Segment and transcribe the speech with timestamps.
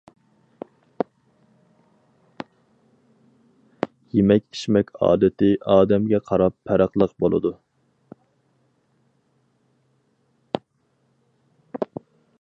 [4.19, 7.55] يېمەك- ئىچمەك ئادىتى ئادەمگە قاراپ پەرقلىق بولىدۇ.